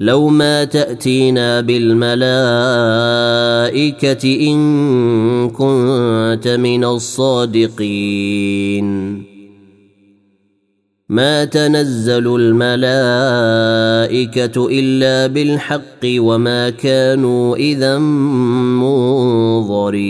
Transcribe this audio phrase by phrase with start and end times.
[0.00, 2.20] لو ما تأتينا بالملائكة
[4.52, 8.10] إن كنت من الصادقين.
[11.08, 12.80] ما تنزل الملائكة
[14.70, 17.98] إلا بالحق وما كانوا إذا
[18.78, 20.00] منظرين.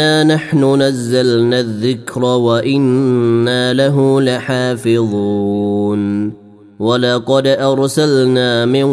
[0.00, 6.00] انا نحن نزلنا الذكر وأنا له لحافظون
[6.78, 8.86] ولقد ارسلنا من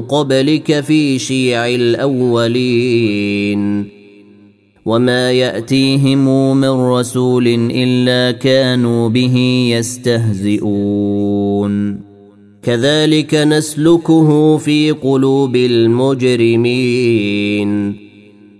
[0.00, 3.14] قبلك في شيع الاولين
[4.86, 9.36] وما ياتيهم من رسول الا كانوا به
[9.78, 11.24] يستهزئون
[12.62, 16.84] كذلك نسلكه في قلوب المجرمين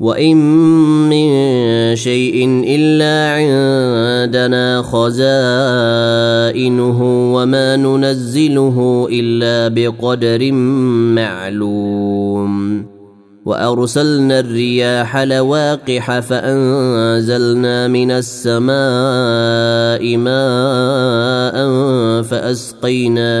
[0.00, 0.36] وان
[1.08, 1.30] من
[1.96, 5.32] شيء الا عندنا خزائنه
[7.34, 10.52] وما ننزله الا بقدر
[11.12, 12.84] معلوم
[13.44, 18.70] وارسلنا الرياح لواقح فانزلنا من السماء
[20.16, 21.56] ماء
[22.22, 23.40] فاسقيناكموه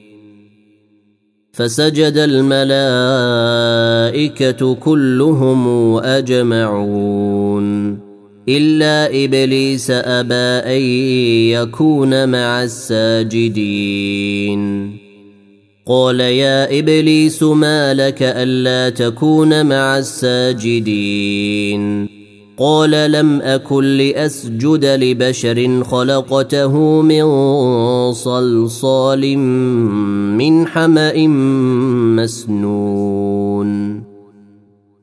[1.61, 3.21] فسجد الملائكة
[4.75, 7.97] كلهم أجمعون.
[8.49, 10.81] إلا إبليس أبى أن
[11.51, 14.61] يكون مع الساجدين.
[15.87, 21.81] قال يا إبليس ما لك ألا تكون مع الساجدين.
[22.57, 27.23] قال لم أكن لأسجد لبشر خلقته من
[28.11, 29.37] صلصال
[30.37, 31.27] من حمأ
[32.17, 34.03] مسنون.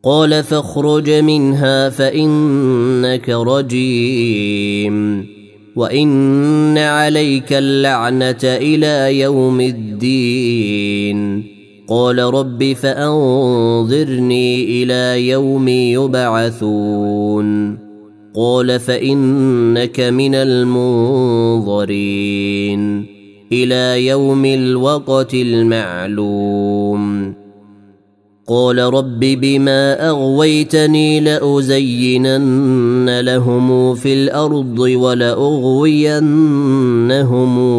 [0.05, 5.27] قال فاخرج منها فإنك رجيم.
[5.77, 11.48] وإن عليك اللعنة إلى يوم الدين.
[11.89, 17.79] قال رب فأنظرني إلى يوم يبعثون.
[18.37, 23.07] قال فإنك من المنظرين.
[23.53, 27.35] إلى يوم الوقت المعلوم.
[28.49, 36.27] قال رب بما أغويتني لأزينن لهم في الأرض ولأغوينهم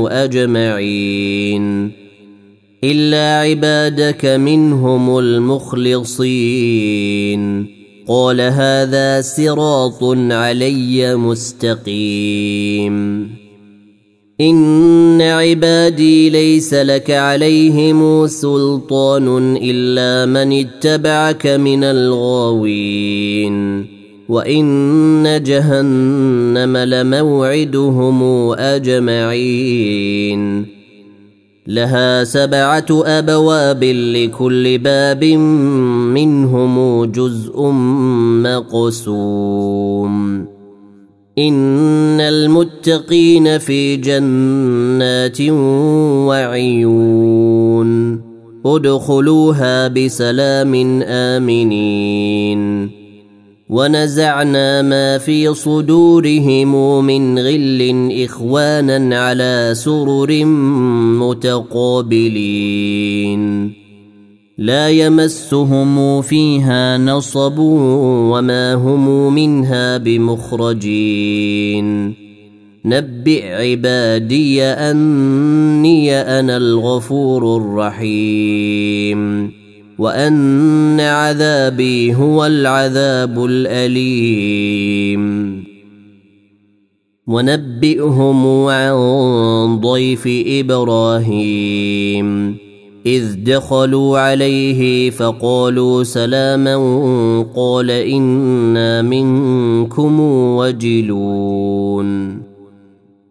[0.08, 2.09] أجمعين.
[2.84, 6.20] إلا عبادك منهم المخلصين.
[8.08, 13.28] قال هذا صراط علي مستقيم.
[14.42, 23.86] إن عبادي ليس لك عليهم سلطان إلا من اتبعك من الغاوين.
[24.30, 28.24] وإن جهنم لموعدهم
[28.54, 30.40] أجمعين.
[31.70, 35.24] لها سبعة أبواب لكل باب
[36.14, 37.62] منهم جزء
[38.44, 40.46] مقسوم.
[41.38, 45.42] إن المتقين في جنات
[46.28, 48.22] وعيون.
[48.66, 52.99] ادخلوها بسلام آمنين.
[53.70, 60.46] ونزعنا ما في صدورهم من غل إخوانا على سرر
[61.20, 63.40] متقابلين.
[64.58, 71.90] لا يمسهم فيها نصب وما هم منها بمخرجين.
[72.86, 79.59] نبئ عبادي أني أنا الغفور الرحيم.
[80.00, 85.24] وان عذابي هو العذاب الاليم
[87.28, 88.96] ونبئهم عن
[89.80, 92.58] ضيف إبراهيم
[93.06, 96.76] اذ دخلوا عليه فقالوا سلاما
[97.56, 100.20] قال أنا منكم
[100.58, 102.39] وجلون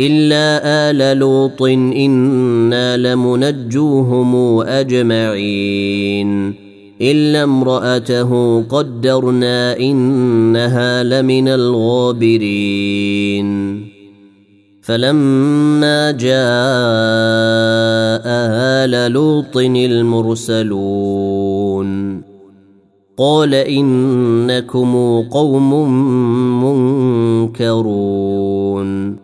[0.00, 0.60] إلا
[0.90, 6.54] آل لوط إنا لمنجوهم أجمعين.
[7.00, 12.64] إلا امرأته قدرنا إنها لمن الغابرين.
[14.82, 16.34] فلما جاء
[18.84, 21.04] آل لوط المرسلون
[23.18, 25.90] قال إنكم قوم
[27.52, 29.23] منكرون.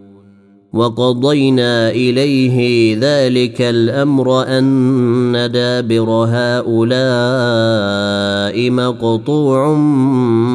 [0.73, 6.71] وقضينا إليه ذلك الأمر أن دابر هؤلاء
[8.71, 9.73] مقطوع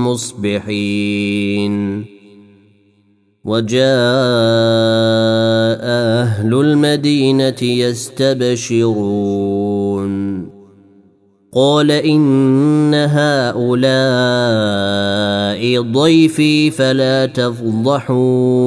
[0.08, 2.04] مصبحين.
[3.44, 3.80] وجاء
[5.82, 8.86] أهل المدينة يستبشرون.
[11.54, 13.72] قال إن هؤلاء
[15.82, 18.66] ضيفي فلا تفضحون.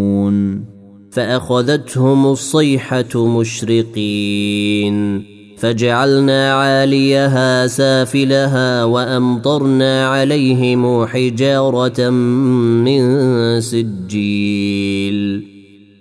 [1.11, 5.23] فأخذتهم الصيحة مشرقين.
[5.57, 13.01] فجعلنا عاليها سافلها وأمطرنا عليهم حجارة من
[13.61, 15.43] سجيل.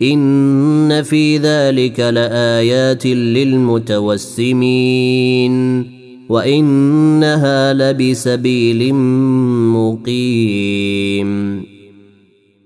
[0.03, 4.21] إن في ذلك لآيات للمتوسمين.
[6.29, 8.95] وإنها لبسبيل
[9.75, 11.70] مقيم.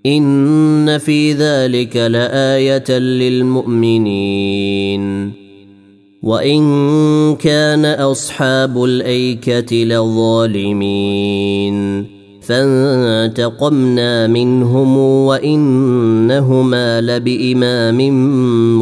[0.06, 4.24] ان في ذلك لايه للمؤمنين
[6.22, 11.34] وان كان اصحاب الايكه لظالمين
[12.42, 17.98] فانتقمنا منهم وانهما لبامام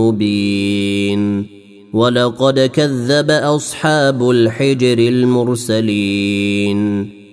[0.00, 1.46] مبين
[1.92, 6.42] ولقد كذب اصحاب الحجر المرسلين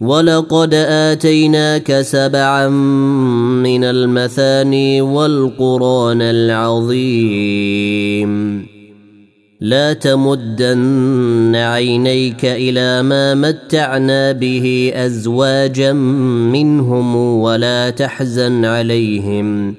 [0.00, 7.84] ولقد اتيناك سبعا من المثاني والقران العظيم
[9.60, 15.92] لا تمدن عينيك إلى ما متعنا به ازواجا
[16.52, 19.74] منهم ولا تحزن عليهم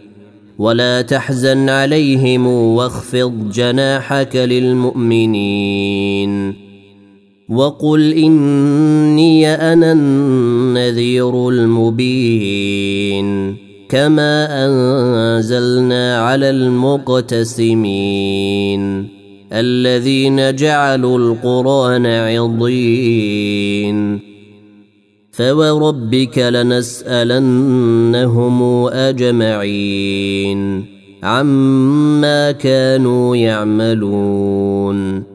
[0.57, 5.45] ولا تحزن عليهم واخفض جناحك للمؤمنين
[7.49, 13.55] وقل إني أنا النذير المبين
[13.89, 17.95] كما أنزلنا على المقتسمين
[19.53, 22.65] الذين جعلوا القرآن عضين
[25.31, 27.63] فوربك لنسألنهم
[28.87, 30.85] أجمعين
[31.23, 35.34] عما كانوا يعملون